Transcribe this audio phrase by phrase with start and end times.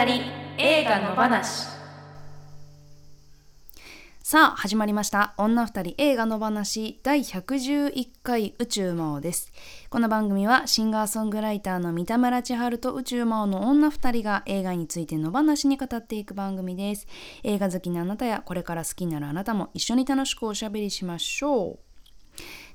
[0.00, 0.22] 二人
[0.56, 1.68] 映画の話。
[4.22, 5.34] さあ始まりました。
[5.36, 9.52] 女二人映画の話第111回宇宙魔王です。
[9.90, 17.06] この番組はシンガーソングライターの三田村千春と宇宙魔王の女二人が映画についての話に語っていく番組です。
[17.42, 21.78] 映画好きなあなたやこれから好きになるあなたも一緒に楽しくおしゃべりしましょう。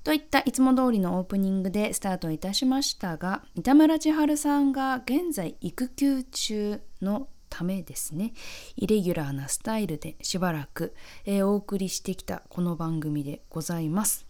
[0.03, 6.79] といったいつも通りのオープニングでスタートいたしましたが三田村千春さんが現在育休中。
[7.05, 8.33] のためですね。
[8.75, 10.93] イレギュラーなスタイルでしばらく、
[11.25, 14.25] えー、お送りしてきたこの番組でございます。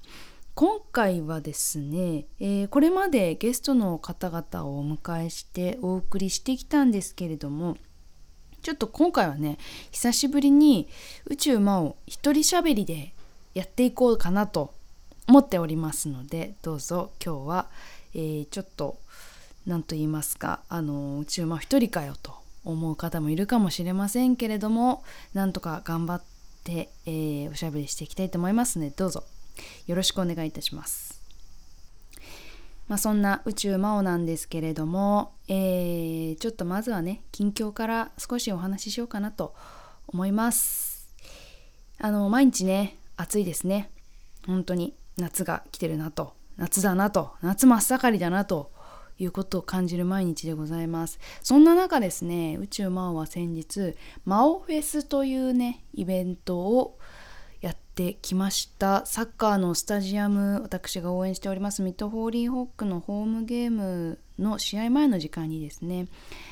[0.54, 7.76] 今回はですね、えー、これまでゲストの方々をお迎えしてお送りしてきたんですけれども
[8.62, 9.58] ちょっと今回はね
[9.92, 10.88] 久しぶりに
[11.26, 13.14] 宇宙魔を一人喋りで
[13.54, 14.74] やっていこうかなと
[15.28, 17.68] 思っておりますのでどうぞ今日は、
[18.14, 18.98] えー、ちょっと
[19.66, 26.24] 何と言いますかあの宇宙魔一人かよと思う方もいるかもしれませんけれどもなんとか頑張っ
[26.63, 29.24] て、えー、おしゃべりしていきたいと思いますのでどうぞ
[29.88, 31.21] よろしくお願いいたします。
[32.88, 39.55] まあ、そんな宇宙魔王なんですけれども、えー、ちょっとまずはね近況から少しお話ししようかなと
[40.08, 41.08] 思います。
[41.98, 43.90] あの毎日ね暑いですね
[44.46, 48.71] 本当に夏が来てるなと夏だなと夏真っ盛りだなと
[49.18, 51.20] いうことを感じる毎日でございます。
[51.41, 56.99] そんな中ですね宇宙魔王は先日魔王フェスというねイベントを
[57.62, 59.05] やってきました。
[59.05, 66.08] サッカーのスタジアム私が応援しておりますミッドホーリーホックのホームゲームの試合前の時間にですね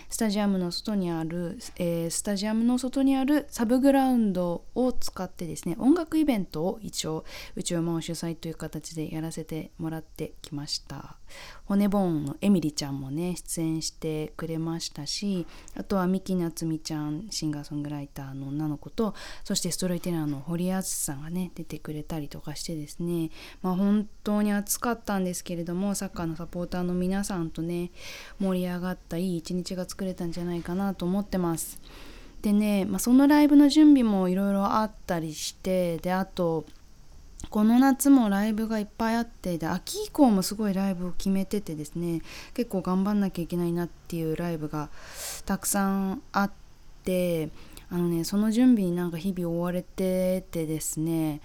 [0.10, 7.26] スタジアムの外にある、えー、スタジアムの外にあるサブグラウンドを使ってですね音楽イベントを一応
[7.56, 11.18] 宇宙魔王主催という形でやらせてもらってきました。
[11.66, 23.32] 骨ボーンのエミリちゃんもね出演してくれましたしあとは三木夏美ちゃんシンガーソングライターの女の子とそしてストレイテラーの堀敦さんがね出てくれたりとかしてですね
[23.64, 27.90] まあ本当に暑かったんですけれどもサッカーのサポーターの皆さんとね
[28.40, 31.80] 盛り上がったいい一日が作作れたんじゃないかなと思ってます。
[32.42, 36.66] でね、まあ、そのライブの準備もいろいろあったりしてであと
[37.50, 42.22] この夏もライブがいっぱいあってで秋以降もすごいライブを決めててですね
[42.54, 44.90] 結構頑張んなきゃいけないなっていうライブが
[45.46, 46.52] たくさんあっ
[47.04, 47.50] て
[47.90, 51.42] あのねその準備になんか日々追われててですね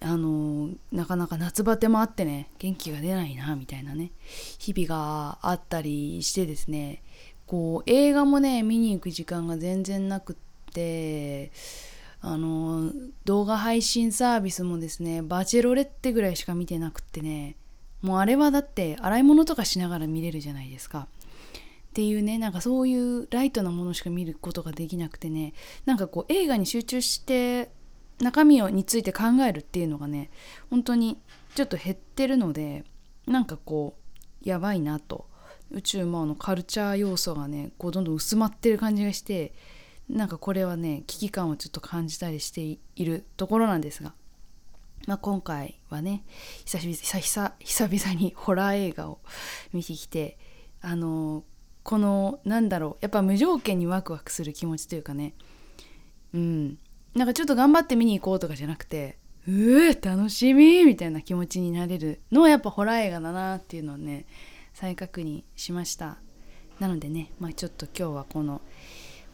[0.00, 4.10] あのなかなか夏バテもあってね元気が出ないなみたいなね
[4.58, 7.02] 日々があったりしてですね
[7.46, 10.36] こう映画もね見に行く時間が全然なくっ
[10.72, 11.52] て
[12.24, 12.92] あの
[13.24, 17.56] 動画配信サービスもですねバチェロレッテぐらいしか見てなくってね
[18.00, 21.08] もうあれはだって洗い物とかしながら見れるじゃないですか。
[21.90, 25.52] っていうねなんかそういうライトなものしか見ることができなくてね
[25.84, 27.70] なんかこう映画に集中して
[28.18, 30.30] 中身をについて考えるっていうのがね
[30.70, 31.18] 本当に
[31.54, 32.84] ちょっと減ってるので
[33.26, 33.96] なんかこ
[34.44, 35.26] うやばいなと
[35.70, 39.52] 宇宙魔王のカルチャー要素がねこうどんどん薄まってる感じがして
[40.08, 44.14] なんかこれはね危機感をちょっと感じたりしているところなんですが、
[45.06, 46.24] まあ、今回はね
[46.64, 49.20] 久々久久々にホラー映画を
[49.72, 50.38] 見てきて
[50.80, 51.44] あの
[51.82, 55.34] このなんだろうやっぱ無条件にワクワクする気持ちというかね
[56.34, 56.78] うん。
[57.14, 64.24] なんかちょっと頑張って見に行こうとかじゃなくてうー楽しみみたいな気持ちになれるのはやっぱホラー映画だなっていうのをね
[64.72, 66.18] 再確認しました。
[66.78, 68.62] なのでね、まあ、ちょっと今日はこの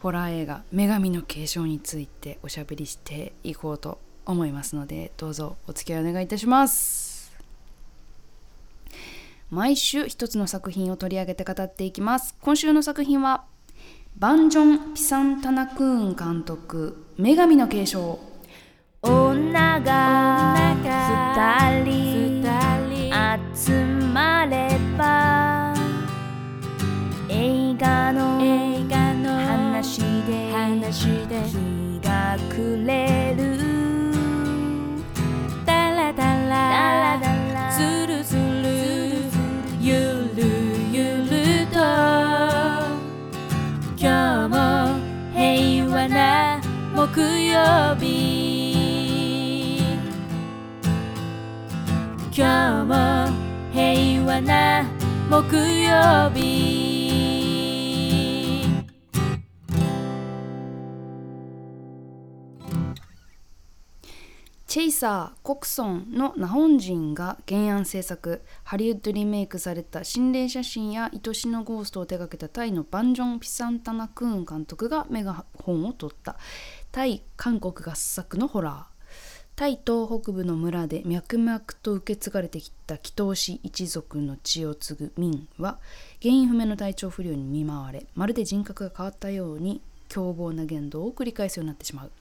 [0.01, 7.31] ホラー映画「女神の継承」についておしゃべりしていこうと思いますのでどうぞお付き合いお願いいたします。
[9.49, 12.35] 毎週一つの作品を取り上げて語っていきます。
[12.39, 13.45] 今週の作品は
[14.15, 18.19] バンジョン・ピサンタナクーン監督「女神の継承」
[19.01, 22.18] 女が二人
[30.89, 33.59] で日が暮れる。
[35.63, 37.71] ダラダラ。
[37.77, 38.41] ズルズル。
[39.79, 40.43] ゆる
[40.91, 41.77] ゆると。
[43.95, 44.57] 今日も
[45.31, 46.59] 平和な
[46.95, 49.83] 木曜日。
[52.35, 52.93] 今日も
[53.71, 54.83] 平和な
[55.29, 56.88] 木曜日
[64.99, 68.41] サー・コクソンの日本人が原案制作。
[68.65, 76.35] ハリウッドリメイクされた心霊写真や愛しのゴーストを手掛けたタイのバンジョン・ピサンタナクーン監督がメガホンを取った。
[76.91, 78.83] タイ・韓国合作のホラー。
[79.55, 85.79] タイ東北部の村で脈々と受け継がれてきた祈祷師一族の血を継ぐミンは
[86.21, 92.11] 原因不明の体調不良に見舞われまるで人格が変わったように凶暴な言動を繰り返すようになってしまう。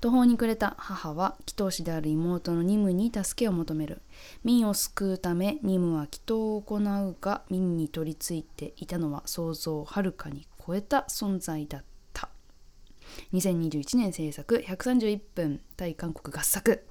[0.00, 4.02] 途方に暮れた母は祈祷師である妹のニムに助けを求める。
[4.44, 12.28] 民を救うためニムは祈祷を行うが民に取り付いていたのは想像をはるかに超えた存在だった。
[13.32, 16.86] 2021年制作131分対韓国合作。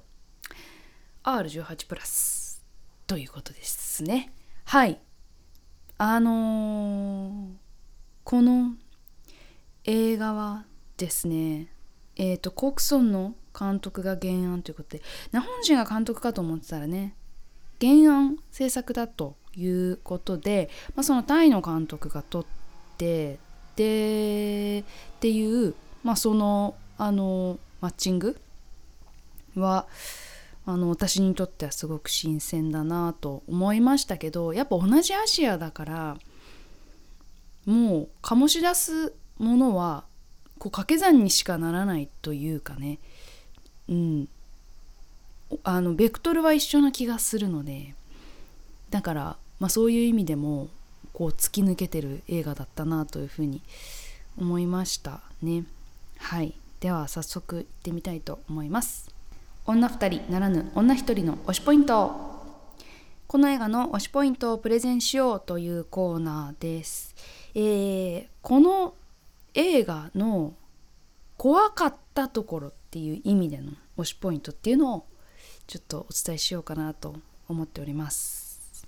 [1.22, 2.64] R18 プラス。
[3.06, 4.32] ということですね。
[4.64, 5.00] はい。
[5.98, 7.46] あのー、
[8.24, 8.74] この
[9.84, 10.64] 映画は
[10.96, 11.68] ですね
[12.22, 15.02] えーと、コークソンの監督が原案ということで
[15.32, 17.14] 日本人が監督かと思ってたらね
[17.80, 22.46] 原案制作だということで、まあ、そのタイの監督が撮っ
[22.98, 23.38] て
[23.74, 25.74] でっていう、
[26.04, 28.36] まあ、そのあのマッチング
[29.56, 29.86] は
[30.66, 36.16] あの私にとってはすごく新鮮だなと思いましたけどやっぱ同じアジアだから
[37.64, 40.04] もう醸し出すものは
[40.60, 42.98] こう掛け算にしかならないというかね。
[43.88, 44.28] うん。
[45.64, 47.94] あのベクトルは一緒な気がするので。
[48.90, 50.68] だから、まあ、そういう意味でも
[51.14, 53.62] こう突き抜けてる映画だったなというふうに
[54.38, 55.64] 思いましたね。
[56.18, 56.54] はい。
[56.80, 59.10] では早速行ってみたいと思います。
[59.64, 62.30] 女2人ならぬ女1人の推しポイント。
[63.26, 67.14] この映画の推しポイントをプレゼンしようというコーナーです、
[67.54, 68.94] えー、この
[69.54, 70.54] 映画の
[71.36, 75.06] 怖かったところっていう意味での推しポイントっていうのを
[75.66, 77.16] ちょっとお伝えしようかなと
[77.48, 78.86] 思っております。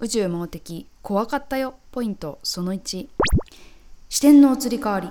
[0.00, 1.74] 宇宙魔王的怖かったよ。
[1.92, 3.08] ポイントその1
[4.08, 5.08] 視点の移り変わり。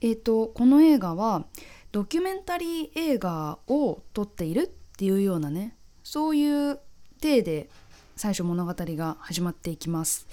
[0.00, 1.44] えっ、ー、とこの映画は
[1.92, 6.78] ドキュメンタリー映画を撮っているっていうようなねそういう
[7.20, 7.68] 体で
[8.16, 10.26] 最初物語が始まっていきます。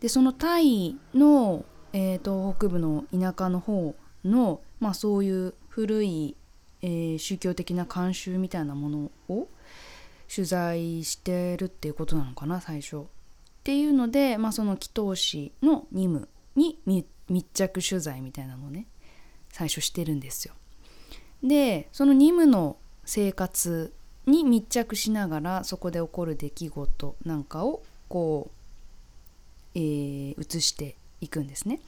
[0.00, 3.94] でそのタイのえー、東北部の田舎の方
[4.24, 6.36] の、まあ、そういう古い、
[6.82, 9.48] えー、宗教的な慣習みたいなものを
[10.32, 12.98] 取材してるっていうことなのかな最初。
[12.98, 13.00] っ
[13.64, 16.78] ていうので、まあ、その祈祷師の任務に
[17.28, 18.86] 密着取材みたいなのをね
[19.50, 20.54] 最初してるんですよ。
[21.42, 23.92] でその任務の生活
[24.26, 31.80] に密着しながらそこで起こる出来事なんかをこう、えー、映していくんですね。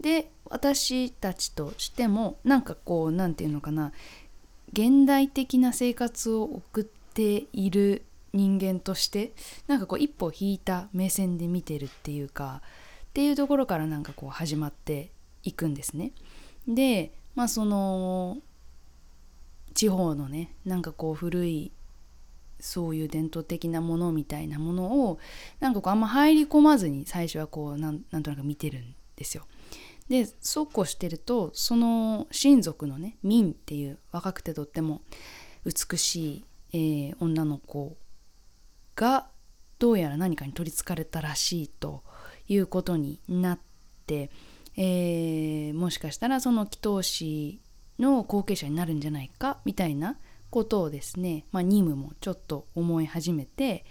[0.00, 3.92] で私たちとしてもなんかこう何て言うのかな
[4.72, 8.02] 現代的な生活を送っている
[8.32, 9.32] 人間として
[9.68, 12.60] なんかこう一歩引いた目線で見てるっていうか
[13.06, 15.10] っていうところからなんかこう始まって
[15.44, 16.12] いくんですね。
[16.66, 18.38] でまあその
[19.74, 21.72] 地方のねなんかこう古い
[22.64, 25.18] そういう伝統的なものみたいなものを
[25.60, 29.46] なんかこうあんま入り込まずに最初はこうなんなんとなく見てるんですよ。
[30.08, 35.02] でそうこうしてるとその親族のねミンっていう若くてとっても
[35.64, 37.96] 美しい、えー、女の子
[38.96, 39.28] が
[39.78, 42.02] どうやら何かに取りつかれたらしいと
[42.48, 43.58] いうことになっ
[44.06, 44.30] て、
[44.76, 47.60] えー、もしかしたらその祈祷師
[47.98, 50.18] の後継者になるんじゃないかみたいな
[50.54, 53.84] ことをですね、まあ、任務もちょっと思い始めて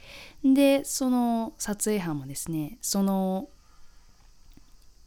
[0.45, 3.49] でその撮影班もですねその、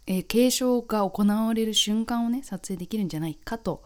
[0.06, 3.82] えー、継承が行われる瞬間をね撮影できるんじゃないかと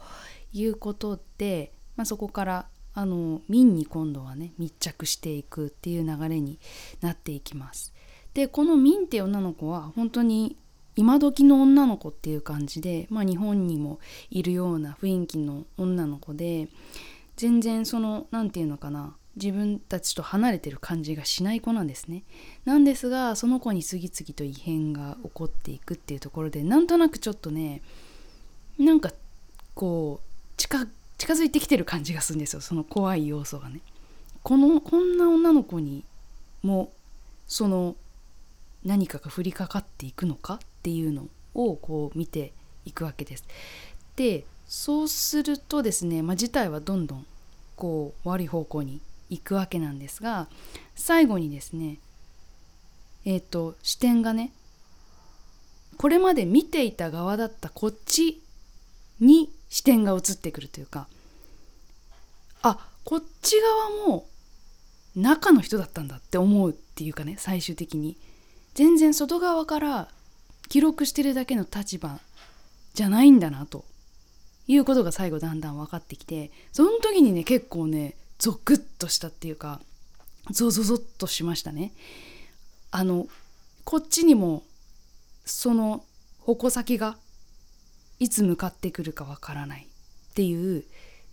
[0.53, 6.59] いうことで、まあ、そこからあの民に今度はね密着していくっていう流れに
[7.01, 7.95] なっていきます。
[8.35, 10.57] でこのミンって女の子は本当に
[10.97, 16.69] 今時の女の子っていう感じで、まあ、日本にもいるような雰囲気の女の子で
[17.41, 22.23] 全然その何て言うのかな自分たちと離れてる感じがしない子なんですね。
[22.67, 27.81] なんですがその子に次々と異変が起こっていくっていうところでなんとなくちょっとね
[28.79, 29.11] なんか
[29.75, 30.27] こう
[30.59, 33.81] 近近づいてきてる感じがするんですよその怖い要素がね。
[34.43, 36.05] このこんな女の子に
[36.63, 36.93] も
[37.47, 37.97] その
[38.85, 42.53] 何かが降りかかっていくのかっていうのをこう見て
[42.85, 43.45] いくわけです。
[44.17, 47.27] でそうするとですね、まあ、事態はどんどん
[47.75, 50.47] こう悪い方向に行くわけなんですが
[50.95, 51.99] 最後にですね
[53.25, 54.53] えっ、ー、と視点がね
[55.97, 58.41] これまで見ていた側だったこっち
[59.19, 61.09] に視点が移ってくるというか
[62.63, 63.57] あこっち
[64.07, 64.29] 側も
[65.17, 68.17] 中の人だったんだって思うっていうかね最終的に。
[68.75, 70.09] 全然外側から
[70.69, 72.21] 記録してるだけの立場
[72.95, 73.85] じゃないんだなと。
[74.67, 79.81] いうことが最後だんだん分かってきてその時にね結構ねゾクッとしたっていうか
[80.51, 81.93] ゾゾゾッとしましたね。
[82.91, 83.27] あの
[83.85, 84.63] こっちにも
[85.45, 86.05] その
[86.41, 87.17] 矛先が
[88.19, 89.87] いつ向かってくるかわからない
[90.31, 90.85] っていう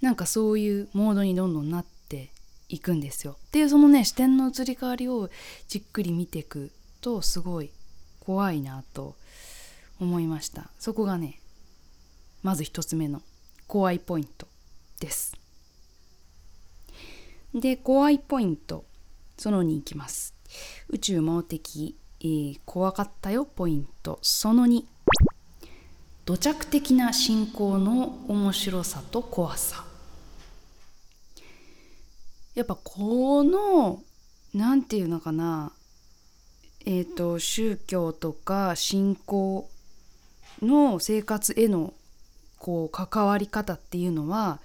[0.02, 2.30] なんかそういうモードにどんどんなって
[2.70, 3.38] いくんですよ。
[3.52, 5.30] でそのね視点の移り変わりを
[5.68, 7.72] じっくり見ていくとすごい
[8.20, 9.16] 怖いなと
[10.00, 10.70] 思いました。
[10.80, 11.40] そこがね
[12.44, 13.22] まず一つ目の
[13.68, 14.48] 怖いポイント
[15.00, 15.34] です。
[17.54, 18.86] で怖いポイント
[19.38, 20.38] その2いきます。
[20.90, 24.84] 宇宙盲的、えー、怖かったよポイントその2
[26.26, 29.86] 土着的な信仰の面白さと怖さ
[32.56, 34.02] やっぱこの
[34.54, 35.72] 何て言うのかな
[36.86, 39.70] えっ、ー、と宗教とか信仰
[40.62, 41.94] の生活への
[42.58, 44.60] こう関わり方っていうのは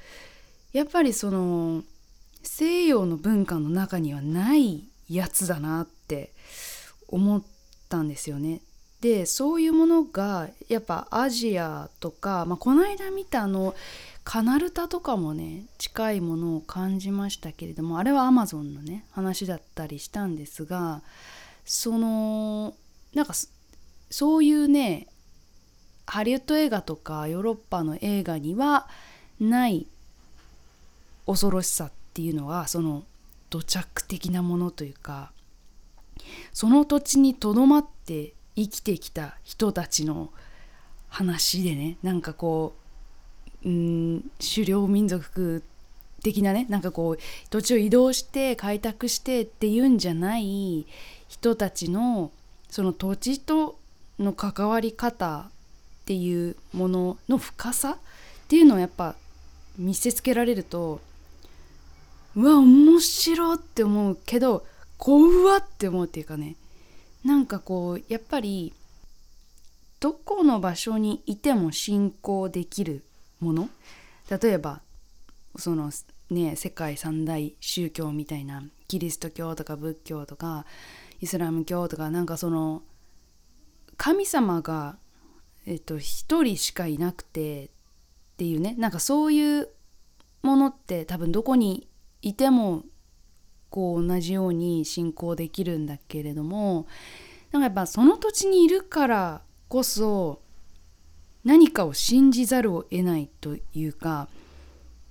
[0.73, 1.83] やっぱりその
[2.43, 6.33] 西洋の文化の中にはないやつだなって
[7.09, 7.43] 思っ
[7.89, 8.61] たんですよね。
[9.01, 13.75] でそういうものがやっぱアジアとか、まあ、この間見たあの
[14.23, 21.03] カナルタとかもね近いものを感じましたけれどもあれはアマゾンのね話だったりしたんですが
[21.65, 22.75] その
[23.13, 23.35] なんか
[24.11, 25.09] そういうね
[26.07, 28.89] ハリウッド映画とかヨーロッパの映画には
[29.41, 29.87] ない
[31.27, 33.05] 恐ろしさっていうのはその
[33.51, 35.33] 土着的なものというか
[36.53, 40.31] その土地にとどまって生きてきた人たちの
[41.09, 42.75] 話でねなんかこ
[43.65, 45.63] ううん狩猟民族
[46.23, 47.19] 的なねなんかこう
[47.51, 50.87] 土地を移動して開拓してっていうんじゃない
[51.29, 52.31] 人たちの
[52.69, 53.79] その土地と
[54.19, 55.51] の関わり方
[56.03, 57.97] っていうものの深さっ
[58.49, 59.15] ていうのをやっぱ
[59.79, 61.01] 見せつけられると
[62.35, 64.67] うわ面白って思うけど
[64.99, 66.57] 怖って思うっていうかね。
[67.25, 68.73] なんかこうやっぱり
[70.01, 73.05] どこの場所にいても信仰できる
[73.41, 73.69] もの？
[74.29, 74.81] 例えば
[75.57, 75.93] その
[76.31, 80.67] ね世界三大宗教みたいなキリスト教とか仏教とか
[81.21, 82.83] イスラム教とかなんかその
[83.97, 84.97] 神様が
[85.67, 87.69] えっと一人しかいなくてっ
[88.37, 88.75] ていうね。
[88.79, 89.69] なんかそういう
[90.43, 91.89] ものって多分どこに
[92.21, 92.85] いても
[93.71, 96.87] こう同じように信仰できるんだけれども
[97.53, 100.43] なんかやっぱその土地にいるからこそ
[101.45, 104.29] 何かを信じざるを得ないというか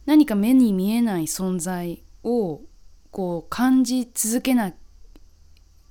[0.05, 2.62] 何か目に見えない存在を
[3.10, 4.74] こう感じ続けな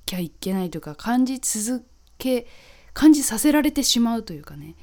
[0.05, 1.85] きゃいけないというか感じ続
[2.17, 2.47] け
[2.93, 4.75] 感じさせられてしまうというかね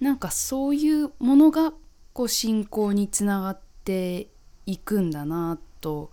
[0.00, 1.72] なんかそういうものが
[2.12, 4.28] こう信仰につながって
[4.66, 6.10] いくんだなと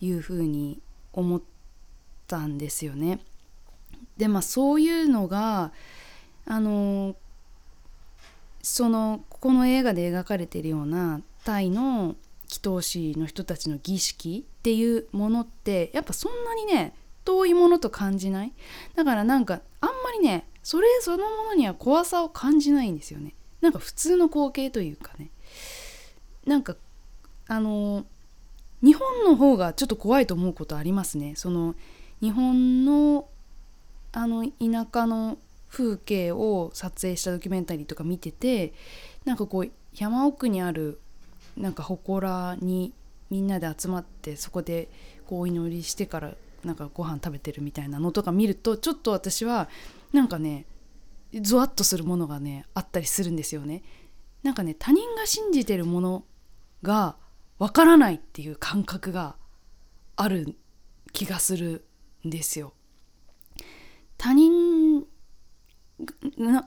[0.00, 0.80] いうふうに
[1.12, 1.42] 思っ
[2.26, 3.20] たんですよね。
[4.16, 5.72] でまあそういうのが
[6.46, 7.16] あの
[8.62, 12.16] そのこの映画で描かれているようなタイの
[12.48, 18.52] 祈祷師の人たちの儀式っていうものってやっぱそんなにね遠いものと感じない
[18.94, 23.34] だからなんかあんまりねそれそのものには怖さを感じないんですよね。
[23.60, 25.30] なんか普通の光景というかね。
[26.44, 26.74] なんか
[27.46, 28.04] あの
[28.82, 31.36] 日本の方がちょっと怖いと思うことありますね。
[31.36, 31.76] その
[32.20, 33.28] 日本の
[34.10, 38.74] あの田舎の風景を撮影したドキュメンタリーとか見てて
[39.24, 40.98] なんかこう山奥にある
[41.56, 42.92] なんか祠に
[43.30, 44.88] みんなで集まってそこで
[45.28, 46.32] こうお祈りしてから
[46.64, 49.68] なんかご飯食べてるみたいなのとか見るとちょっと私は
[50.12, 50.66] なんかね
[51.40, 53.82] ゾワッとするものがねあったりするんですよね。
[54.42, 56.24] なんかね他人が信じてるもの
[56.82, 57.16] が
[57.58, 59.36] わからないっていう感覚が
[60.14, 60.56] ある
[61.12, 61.84] 気がする
[62.26, 62.72] んですよ。
[64.18, 65.04] 他人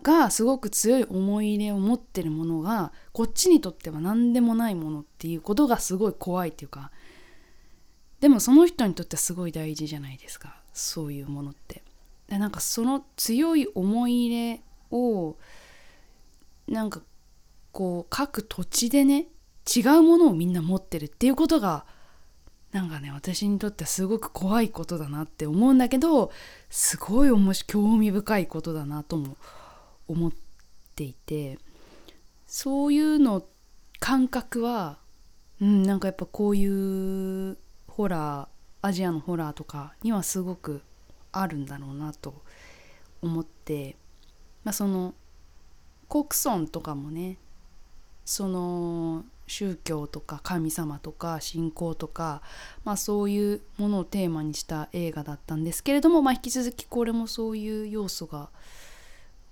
[0.03, 6.91] がすごく強い思い入れを持ってるものがこっちにとっては何でもないものっていうことがすごい怖いっていうか
[8.21, 11.83] でもその人にとってはすごい大事じゃないですかそういうものって。
[12.29, 15.35] でなんかその強い思い入れを
[16.67, 17.01] なんか
[17.71, 19.25] こう各土地でね
[19.75, 21.85] 違うものをみんな持ってるっていうことが
[22.71, 26.31] なんかね私にとってはすごく怖いことだなって思うんだけど
[26.69, 29.35] すごい面白興味深いことだなとも
[30.07, 30.31] 思っ
[30.95, 31.57] ていて
[32.45, 33.43] そういうの
[33.99, 34.97] 感覚は
[35.61, 37.57] うんなんかやっぱこういう
[37.87, 38.47] ホラー
[38.81, 40.81] アジアのホラーとかにはすごく
[41.31, 42.41] あるんだろうなと
[43.21, 43.95] 思って、
[44.63, 45.13] まあ、その
[46.07, 47.37] 国村とかもね
[48.25, 52.43] その宗教とか神様とか信仰とか、
[52.83, 58.49] まあ、そういうものをテーマにした映画だったんですけれども、まあ、引き続きこれもそういう要素が、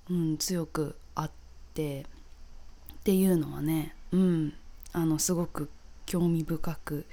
[0.09, 1.31] うん、強くあっ
[1.73, 2.05] てっ
[3.03, 4.53] ていうのはね、うん、
[4.93, 5.69] あのすごく
[6.05, 7.05] 興味深く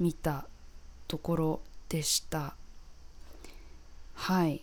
[0.00, 0.46] 見た
[1.06, 2.56] ところでした。
[4.16, 4.62] はい。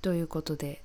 [0.00, 0.82] ということで、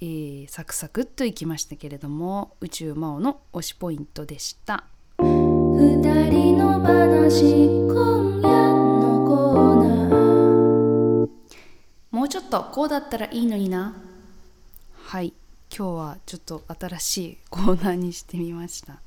[0.00, 4.84] えー、サクサクっといきましたけれども宇宙魔王の推しポイントでした。
[5.18, 11.28] 二人の話今夜のコーナー。
[12.10, 13.94] もうちょっとこうだったらいいのにな。
[15.04, 15.32] はい。
[15.76, 19.00] 今日はちょっと新しいコーナーにしてみました。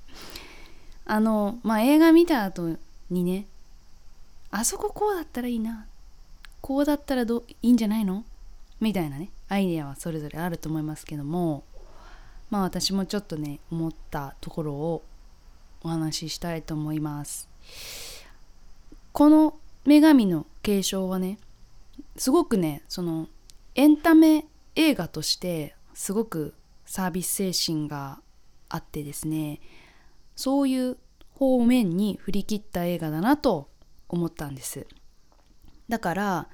[1.05, 2.77] あのまあ映画見た後
[3.09, 3.47] にね
[4.51, 5.85] あそここうだったらいいな
[6.61, 8.25] こうだったらどいいんじゃないの？
[8.79, 11.63] みたいなねアイデアはそれぞれあると思いますけども
[12.49, 15.03] まあ私もちょっとね思ったところを
[15.83, 17.49] お話ししたいと思います。
[19.13, 21.39] この女神の継承はね
[22.17, 23.27] すごくねその
[23.75, 24.45] エンタメ
[24.75, 26.53] 映画としてすごく
[26.85, 28.19] サービス精神が
[28.69, 29.59] あってですね
[30.35, 30.97] そういう
[31.35, 33.69] 方面に振り切った映画だなと
[34.09, 34.85] 思ったんです。
[35.89, 36.49] だから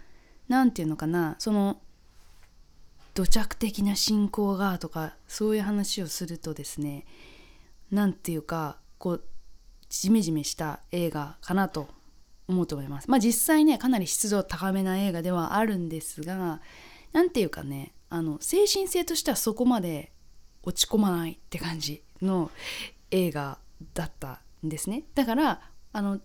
[0.48, 1.82] 何て言うのかなその
[3.14, 7.06] 土着的な信仰がとかそういう話をするとですね
[7.92, 9.24] 何て言うかこう
[9.90, 11.88] ジメジメした映画かなと
[12.48, 13.10] 思うと思います。
[13.10, 16.62] まあ実際ねかなり湿度高めな映画ではあるんですが
[17.14, 20.12] 何て言うかねあの精神性としてはそこまで
[20.64, 22.50] 落ち込まないって感じの
[23.12, 23.60] 映画
[23.94, 25.04] だったんですね。
[25.14, 25.62] だから
[25.92, 26.20] あの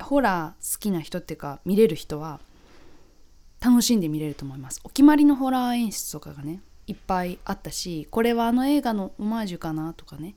[0.00, 2.40] ホラー好きな人っていうか見れる人は
[3.60, 4.80] 楽しんで見れると思います。
[4.84, 10.34] お決まりのホラー演出とかがねいっぱいあったしこれはあの映画のオマージュかなとかね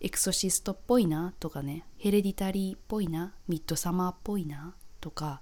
[0.00, 5.40] エクソシストっぽいなとかねヘレディタリーっぽいなミッドサマーっぽいなとか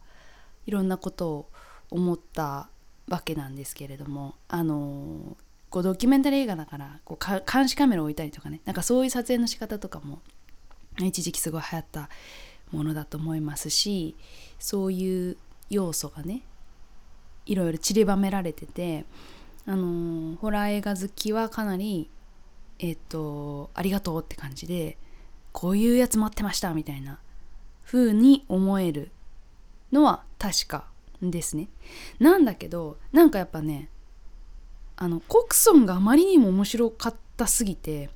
[0.66, 1.50] いろんなことを
[1.90, 2.68] 思った
[3.08, 5.36] わけなんですけれどもあの
[5.68, 10.20] こうドキュメンタリー映画だからこう監視カメラを置いたりとかねなんかそういう撮影の仕方とかも
[10.98, 12.08] 一時期すごい流行った
[12.72, 14.16] ものだと思いますし
[14.58, 15.36] そういう
[15.70, 16.42] 要素がね
[17.46, 19.04] いろいろ散りばめられてて
[19.66, 22.10] あのホラー映画好きはかなり
[22.78, 24.96] えっ、とありがとうって感じで
[25.52, 27.18] こういうやつ待ってましたみたいな
[27.84, 29.10] 風に思える
[29.92, 30.86] のは確か
[31.20, 31.68] ですね。
[32.18, 33.90] なんだけどなんかやっぱね
[34.96, 38.10] あのコクソンがあまりにも面白かったすぎて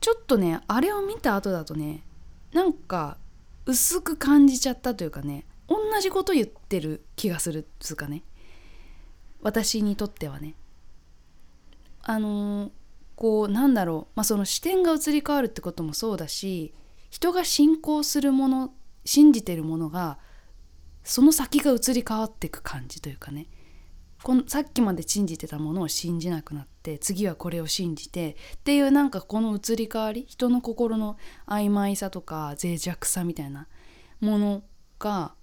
[0.00, 2.02] ちょっとねあれを見た後だとね
[2.54, 3.18] なんか
[3.66, 8.22] 薄く感じちゃったというかね同じこと言ってる気がするっつうかね
[9.42, 10.54] 私にとってはね。
[12.02, 12.70] あのー
[13.16, 16.74] こうなんだろう、まあ、その視点が移り変わるってこともそうだし
[17.10, 18.72] 人が信仰するもの
[19.04, 20.18] 信じてるものが
[21.04, 23.46] その先が移り変わっていく感じというかね。
[24.24, 33.68] このさっきまで信じてたものを信じなくなって次はこれを信じてっていうなんかこの移り変わり人の心の曖昧さとか脆弱さみたいな
[34.20, 34.62] もの
[34.98, 35.34] が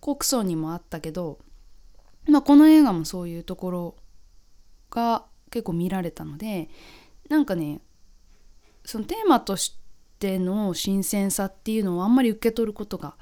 [0.00, 1.40] 国葬にもあったけど、
[2.28, 3.96] まあ、この映画もそういうところ
[4.88, 6.68] が結構見られたので
[7.28, 7.80] なんかね
[8.84, 9.76] そのテーマとし
[10.20, 13.16] ての新鮮さっていうのをあんまり受け取ることが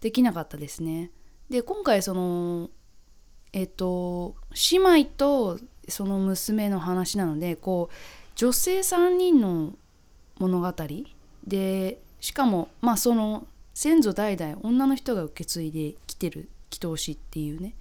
[0.00, 1.12] できなかったですね。
[1.48, 2.70] で今回その
[3.52, 4.34] えっと
[4.70, 5.58] 姉妹と
[5.88, 7.94] その娘の話なのでこう
[8.36, 9.74] 女性3人の
[10.38, 10.74] 物語。
[11.46, 17.74] でしかもまあその先祖代々女の人が受け継いできてる祈祷師っていうね。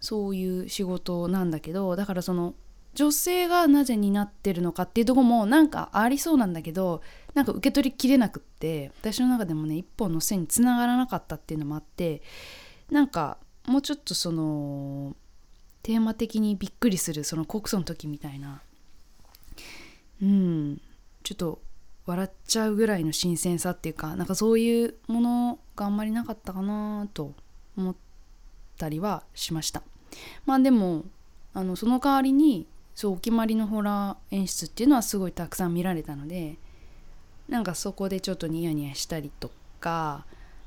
[0.00, 2.54] そういう仕事なんだけどだからその
[2.94, 7.02] 女性がなぜになってるのかっていうとこもなんかありそうなんだけど
[7.34, 12.22] なんか受け取りきれなくって私の中でもね一本の線につながらなかったっていうのもあって
[12.90, 15.16] なんかもうちょっとその
[15.82, 18.62] テーマ的にびっくりするその告訴の時みたいな。
[20.22, 20.80] うん。
[21.22, 21.60] ちょっと
[22.06, 27.34] 笑っちゃうぐらいの新鮮さっていうかなんかそういうものがあんまりなかったかなと
[27.76, 27.96] 思っ
[28.78, 29.82] たりはしました。
[30.44, 31.04] まあでも
[31.52, 36.56] あのその代わりにそうお決まりのホラー演出っていうのはすごいたくさん見られたので
[37.48, 39.50] なんかそこでちょっとニヤニヤしたりと
[39.80, 40.24] か、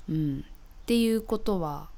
[0.09, 1.89] うん、っていうことは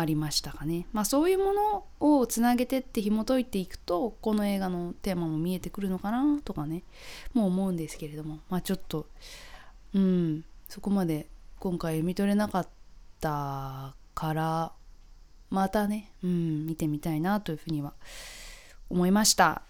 [0.00, 0.86] ありましたかね。
[0.92, 6.84] まあそういうものをつなげてって紐解いていくとこの映画のテーマも見えてくるのかなとかね
[7.34, 8.38] もう思うんですけれども。
[8.48, 9.08] まあちょっと
[9.94, 11.26] うんそこまで
[11.58, 12.68] 今回読み取れなかっ
[13.20, 14.72] たから
[15.50, 17.94] またね、うん、見てみたいなというふうには
[18.90, 19.62] 思いました。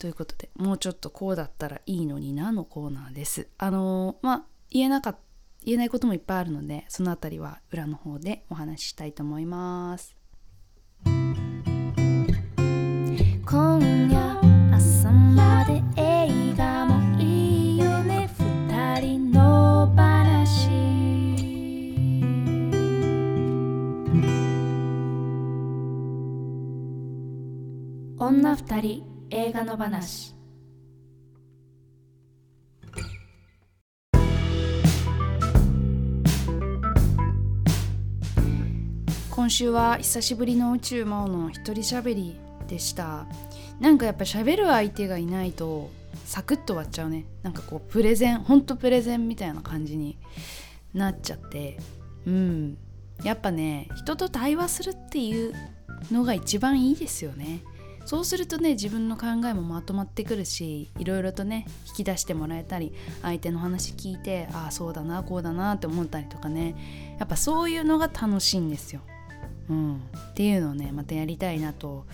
[0.00, 3.46] ということでもうちょっとこうだったらいいのになのコーナーです。
[3.56, 5.20] あのまあ言えなかった
[5.64, 10.16] 言えないこともいっぱいあるのでその辺りは裏の方でお話ししたいと思います。
[13.44, 14.40] 今夜
[14.74, 18.28] 朝まで映画もいいよね。
[18.38, 20.68] 二人の話。
[28.18, 30.37] 女二人映画の話。
[39.48, 43.26] 今週は久しぶりの宇宙魔王の一人喋りでした。
[43.80, 45.88] なんかやっぱ喋る相手がいないと
[46.26, 47.24] サクッと終わっちゃうね。
[47.42, 50.18] なんかこうプレゼンほんとプレゼンみたいな感じに
[50.92, 51.78] なっちゃって。
[52.26, 52.76] うん。
[53.24, 55.54] やっぱね人と対話するっていう
[56.12, 57.62] のが一番いいですよね。
[58.04, 67.16] そうするとね自分の考えもまとまってくるしいろいろとね引き出してもらえたり相手の話聞いてああそうだなこうだなって思ったりとかね。
[67.18, 69.00] やっぱそういうのが楽しいんですよ。
[69.68, 72.06] うん、っていうのをねまたやりたいなと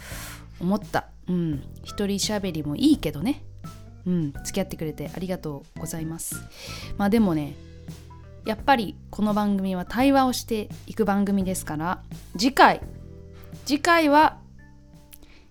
[0.60, 1.08] 思った。
[1.28, 1.62] うん。
[1.82, 3.42] 一人喋りもいいけどね。
[4.06, 4.32] うん。
[4.44, 6.36] 付き合ってくれてありがとうございます。
[6.98, 7.54] まあでもね
[8.44, 12.02] やっぱりこの番組は対話をしていく番組ですから
[12.36, 12.80] 次回
[13.64, 14.38] 次回は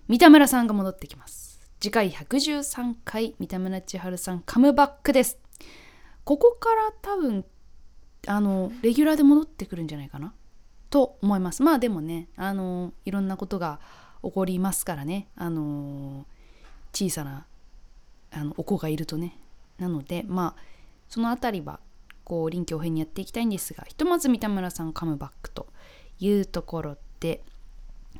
[0.06, 1.60] 三田村さんが戻ってきます。
[1.80, 5.38] 次回113回三田村千春さんカムバックです。
[6.24, 7.44] ここから多分
[8.26, 10.32] あのレギュラーで戻ってくるんじゃないかな。
[10.94, 11.64] と思います。
[11.64, 13.80] まあでもねあのいろんなことが
[14.22, 15.26] 起こりますからね。
[15.34, 16.24] あの
[16.92, 17.46] 小さな
[18.30, 19.36] あのお子がいるとね。
[19.80, 20.62] なのでまあ
[21.08, 21.80] その辺りは
[22.22, 25.66] こう臨機応変にやっていきたいんですがひとまず三田村さんカムバックと
[26.20, 27.42] いうところで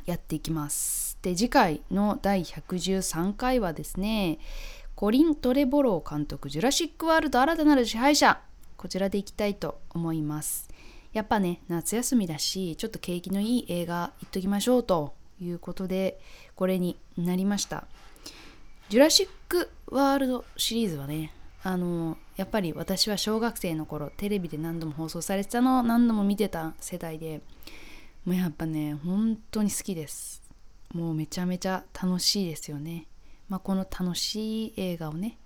[0.04, 1.16] やっていきます。
[1.22, 4.40] で次回の第113回はですね
[4.96, 8.40] コリン・トレボロー監督「ジュラシック・ワールド新たなる支配者」
[8.76, 10.68] こちらでいきたいと思います。
[11.14, 16.20] やっぱね夏休みだしちょっと景気のいい映画行っときましょうということで
[16.56, 17.86] これになりました。
[18.90, 27.40] ジュラシック・ワールドシリーズはねあのやっぱり私は小学生の頃テレビで何度も放送されてたのを何度も見てた世代で
[28.24, 30.42] もうやっぱね本当に好きです。
[30.92, 33.06] もうめちゃめちゃ楽しいですよね。
[33.48, 35.38] まあ、この楽しい映画をね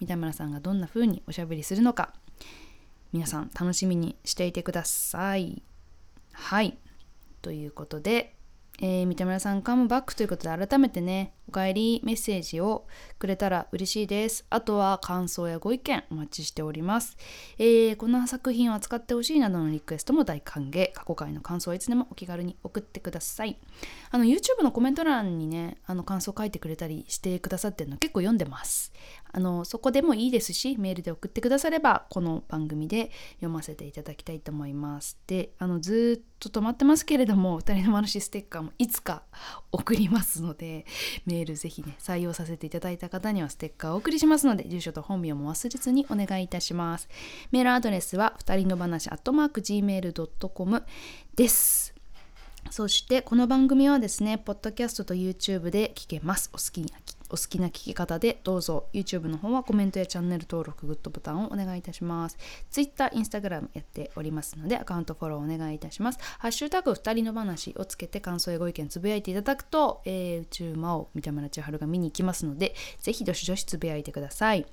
[0.00, 2.12] 三田村さんがどんな風におしゃべりするのか。
[3.16, 5.62] 皆さん楽しみにしていてください。
[6.32, 6.76] はい。
[7.40, 8.36] ということで、
[8.78, 12.86] えー、三田村さんカムバックということで改めてねお帰りメッセージを
[13.18, 14.44] くれたら嬉しいです。
[14.50, 17.16] あとは感想やご意見お待ちしております、
[17.58, 20.92] えー、この作品を扱ってほしいなどのリクエストも大歓迎。
[20.92, 23.58] 過去回の感想はいつでもお気軽に送ってください。
[24.10, 28.92] あの YouTube のコメント欄にねあの感想書いてくれたりしてくださってるの結構読んでます。
[29.32, 35.18] あのそこでもいいですしメールで送ってくださればこの番組で読ませていただきたいと思います。
[35.26, 39.22] であのずっと止まってますけれども2人の話ステッカーもいつか
[39.72, 40.86] 送りますので
[41.26, 47.08] メールメールぜひね採用させていただいた方にはステッカーをお送りしますので住所と本名も忘れずにお願いいたします
[47.50, 50.84] メールアドレスは2人の話アットマーク Gmail.com
[51.34, 51.94] です
[52.70, 56.50] そしてこの番組はですね、ポッドキャストと YouTube で聞けます。
[56.52, 56.98] お好きな
[57.30, 58.88] お好きな聞き方でどうぞ。
[58.92, 62.38] YouTube の方はコメントやチャンネル登録グッドボタンをお願いいたします。
[62.70, 66.18] Twitter、Instagram やっておりますのでアカウントフォローお願いいたします。
[66.38, 74.66] ハッシュタグ2人の話をつけて感想やご意見つぶやいていただくと、えー、宇宙魔王三田村千春が見に行きますのでぜひどしどしつぶやいてください。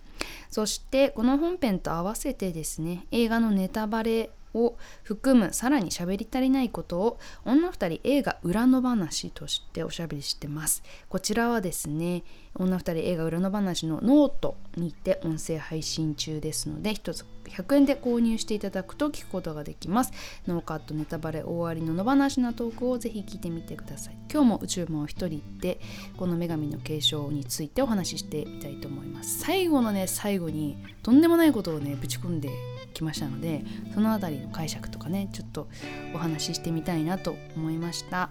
[0.49, 10.83] そしてこの本編と合わせてですね映画のネタバレを含むさらに喋り足りないことを女二人映画裏の話としておしゃべりしてます。
[11.09, 12.23] こちらはですね
[12.55, 20.11] 女二人映画裏の話のノートにて音声配信中ですので一つ100円で購入していただくと聞くことができます。
[20.47, 24.17] ノーカットネタバレ大ありの野放しなトークをぜひ聞いてみてください。
[24.31, 25.79] 今日も宇宙も一人で
[26.17, 29.39] この女神の継承についてお話ししてみたいと思います。
[29.39, 32.49] 最後のね最後にとんでもないことをねぶち込んで
[32.93, 35.67] きましたのでその辺りの解釈とかねちょっと
[36.13, 38.29] お話ししてみたいなと思いました。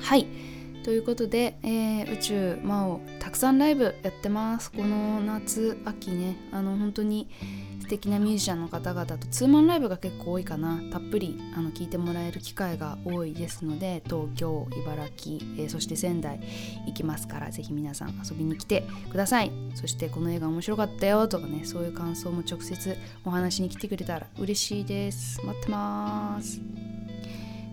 [0.00, 0.26] はい。
[0.84, 4.70] ということで、えー、宇宙魔王たくさんライブやってます。
[4.70, 7.28] この夏秋ねあの本当に
[7.84, 10.80] 素敵なミュージシャンの方々とツーマンライブが結構多いかな。
[10.90, 16.40] たっぷりあの聞いてもらえる機会が多いですので東京茨城、えー、そして仙台
[16.86, 19.52] 行きますから是非皆さん遊びに来てください。
[19.74, 25.44] そしてこの映画面白かったよとかねそういう感想も直接お話に来てくれたら嬉しいです。
[25.44, 26.93] 待ってます。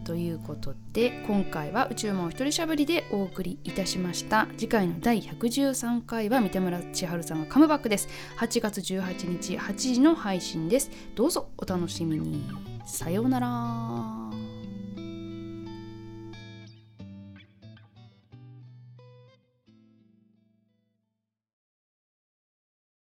[0.03, 4.47] ということで今回は宇宙門一人しゃべりでお送りいたしました。
[4.57, 8.07] 次回の第113回は三田村千春さんがカムバックです。
[8.39, 10.91] 8月18日8時の配信です。
[11.15, 12.43] どうぞお楽しみに。
[12.85, 14.50] さようなら。